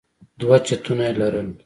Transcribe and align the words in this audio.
دوه 0.39 0.57
چتونه 0.67 1.03
يې 1.07 1.13
لرل. 1.19 1.49